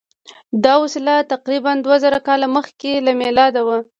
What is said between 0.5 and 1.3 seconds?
دا وسیله